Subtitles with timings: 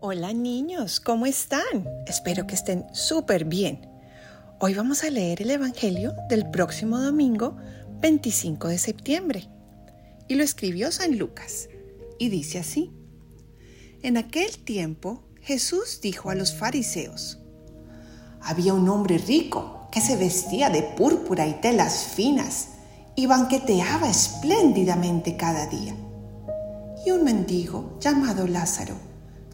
[0.00, 1.84] Hola niños, ¿cómo están?
[2.06, 3.80] Espero que estén súper bien.
[4.60, 7.56] Hoy vamos a leer el Evangelio del próximo domingo
[8.00, 9.48] 25 de septiembre.
[10.28, 11.68] Y lo escribió San Lucas.
[12.16, 12.92] Y dice así.
[14.04, 17.40] En aquel tiempo Jesús dijo a los fariseos,
[18.40, 22.68] Había un hombre rico que se vestía de púrpura y telas finas
[23.16, 25.96] y banqueteaba espléndidamente cada día.
[27.04, 29.07] Y un mendigo llamado Lázaro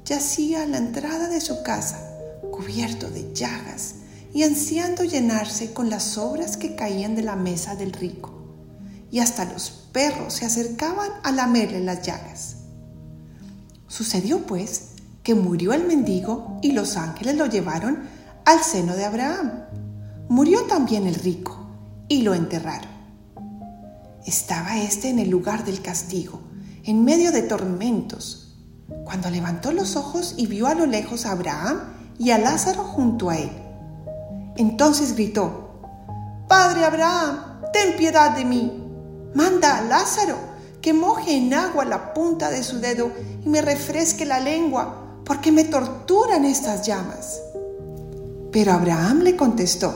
[0.05, 1.99] yacía a la entrada de su casa,
[2.51, 3.97] cubierto de llagas
[4.35, 8.33] y ansiando llenarse con las sobras que caían de la mesa del rico.
[9.11, 12.57] Y hasta los perros se acercaban a lamerle las llagas.
[13.87, 14.89] Sucedió pues
[15.23, 18.01] que murió el mendigo y los ángeles lo llevaron
[18.45, 19.53] al seno de Abraham.
[20.29, 21.67] Murió también el rico
[22.09, 22.91] y lo enterraron.
[24.27, 26.41] Estaba éste en el lugar del castigo,
[26.83, 28.44] en medio de tormentos
[29.05, 31.81] cuando levantó los ojos y vio a lo lejos a Abraham
[32.19, 33.51] y a Lázaro junto a él.
[34.57, 35.81] Entonces gritó,
[36.49, 37.39] Padre Abraham,
[37.73, 38.73] ten piedad de mí.
[39.35, 40.37] Manda a Lázaro
[40.81, 43.11] que moje en agua la punta de su dedo
[43.45, 47.41] y me refresque la lengua, porque me torturan estas llamas.
[48.53, 49.93] Pero Abraham le contestó,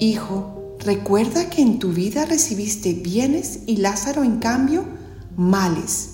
[0.00, 4.84] Hijo, recuerda que en tu vida recibiste bienes y Lázaro en cambio
[5.36, 6.13] males.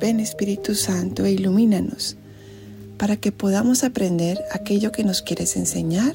[0.00, 2.16] Ven Espíritu Santo e ilumínanos
[2.96, 6.14] para que podamos aprender aquello que nos quieres enseñar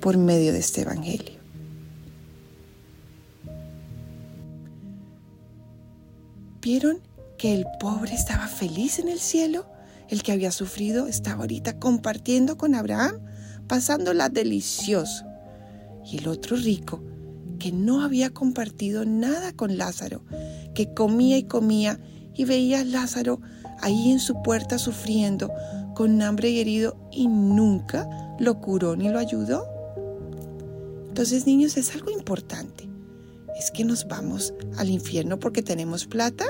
[0.00, 1.38] por medio de este Evangelio.
[6.62, 7.00] ¿Vieron
[7.36, 9.66] que el pobre estaba feliz en el cielo?
[10.08, 13.18] El que había sufrido estaba ahorita compartiendo con Abraham,
[13.66, 15.26] pasándola delicioso.
[16.10, 17.02] Y el otro rico,
[17.58, 20.22] que no había compartido nada con Lázaro,
[20.74, 22.00] que comía y comía
[22.38, 23.40] y veía a Lázaro
[23.80, 25.52] ahí en su puerta sufriendo,
[25.94, 29.66] con hambre y herido, y nunca lo curó ni lo ayudó.
[31.08, 32.88] Entonces, niños, es algo importante.
[33.58, 36.44] ¿Es que nos vamos al infierno porque tenemos plata?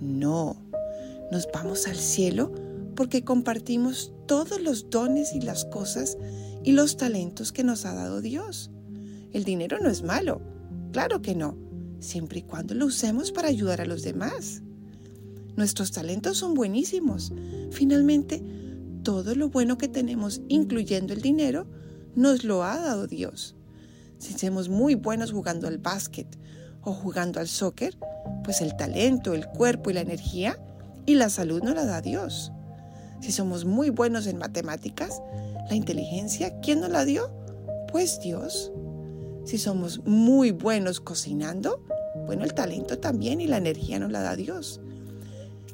[0.00, 0.56] No,
[1.30, 2.52] nos vamos al cielo
[2.96, 6.18] porque compartimos todos los dones y las cosas
[6.64, 8.72] y los talentos que nos ha dado Dios.
[9.32, 10.40] El dinero no es malo,
[10.90, 11.56] claro que no,
[12.00, 14.62] siempre y cuando lo usemos para ayudar a los demás.
[15.56, 17.32] Nuestros talentos son buenísimos.
[17.70, 18.42] Finalmente,
[19.02, 21.66] todo lo bueno que tenemos, incluyendo el dinero,
[22.14, 23.56] nos lo ha dado Dios.
[24.18, 26.26] Si somos muy buenos jugando al básquet
[26.82, 27.96] o jugando al soccer,
[28.44, 30.58] pues el talento, el cuerpo y la energía
[31.06, 32.52] y la salud nos la da Dios.
[33.20, 35.22] Si somos muy buenos en matemáticas,
[35.68, 37.30] la inteligencia, ¿quién nos la dio?
[37.90, 38.72] Pues Dios.
[39.44, 41.84] Si somos muy buenos cocinando,
[42.26, 44.80] bueno, el talento también y la energía nos la da Dios.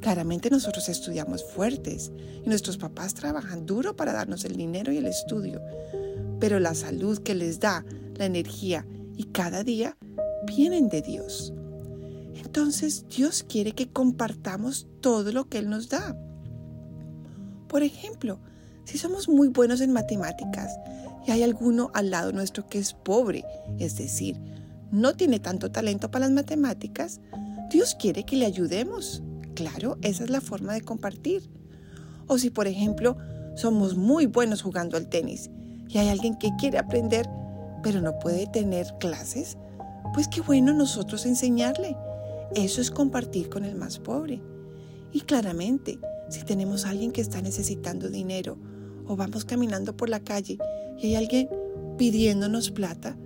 [0.02, 2.10] Claramente nosotros estudiamos fuertes
[2.44, 5.62] y nuestros papás trabajan duro para darnos el dinero y el estudio,
[6.40, 7.84] pero la salud que les da,
[8.16, 8.84] la energía
[9.16, 9.96] y cada día
[10.44, 11.54] vienen de Dios.
[12.34, 16.16] Entonces Dios quiere que compartamos todo lo que Él nos da.
[17.68, 18.40] Por ejemplo,
[18.84, 20.76] si somos muy buenos en matemáticas
[21.28, 23.44] y hay alguno al lado nuestro que es pobre,
[23.78, 24.36] es decir,
[24.90, 27.20] no tiene tanto talento para las matemáticas,
[27.70, 29.22] Dios quiere que le ayudemos.
[29.54, 31.42] Claro, esa es la forma de compartir.
[32.26, 33.16] O si, por ejemplo,
[33.54, 35.50] somos muy buenos jugando al tenis
[35.88, 37.28] y hay alguien que quiere aprender,
[37.82, 39.58] pero no puede tener clases,
[40.14, 41.96] pues qué bueno nosotros enseñarle.
[42.54, 44.40] Eso es compartir con el más pobre.
[45.12, 45.98] Y claramente,
[46.30, 48.56] si tenemos a alguien que está necesitando dinero
[49.06, 50.58] o vamos caminando por la calle
[50.98, 51.48] y hay alguien
[51.98, 53.16] pidiéndonos plata,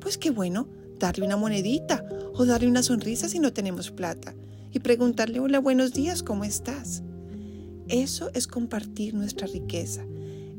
[0.00, 0.68] pues qué bueno
[0.98, 2.04] darle una monedita
[2.34, 4.34] o darle una sonrisa si no tenemos plata
[4.72, 7.02] y preguntarle, hola, buenos días, ¿cómo estás?
[7.88, 10.04] Eso es compartir nuestra riqueza.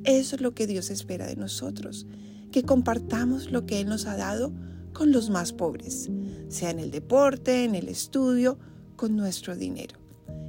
[0.03, 2.07] Eso es lo que Dios espera de nosotros,
[2.51, 4.51] que compartamos lo que Él nos ha dado
[4.93, 6.09] con los más pobres,
[6.49, 8.57] sea en el deporte, en el estudio,
[8.95, 9.99] con nuestro dinero.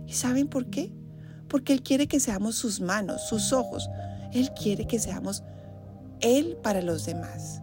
[0.06, 0.92] ¿Y saben por qué?
[1.48, 3.88] Porque Él quiere que seamos sus manos, sus ojos.
[4.32, 5.44] Él quiere que seamos
[6.20, 7.62] Él para los demás.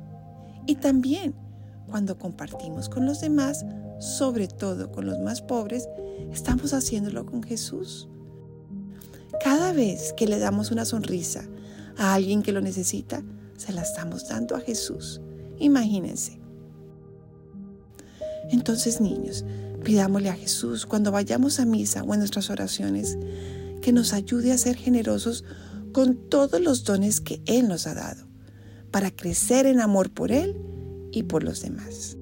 [0.66, 1.36] Y también
[1.88, 3.66] cuando compartimos con los demás,
[4.00, 5.88] sobre todo con los más pobres,
[6.32, 8.08] estamos haciéndolo con Jesús.
[9.44, 11.48] Cada vez que le damos una sonrisa
[11.98, 13.24] a alguien que lo necesita,
[13.58, 15.22] se la estamos dando a Jesús.
[15.60, 16.40] Imagínense.
[18.50, 19.46] Entonces, niños,
[19.84, 23.18] pidámosle a Jesús cuando vayamos a misa o en nuestras oraciones
[23.82, 25.44] que nos ayude a ser generosos
[25.92, 28.28] con todos los dones que Él nos ha dado,
[28.92, 30.56] para crecer en amor por Él
[31.12, 32.19] y por los demás.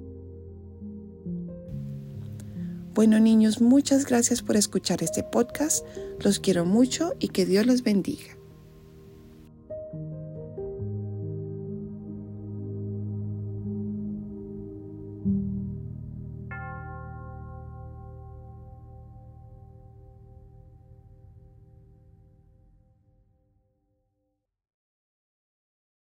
[2.97, 5.85] Bueno niños, muchas gracias por escuchar este podcast.
[6.19, 8.36] Los quiero mucho y que Dios los bendiga.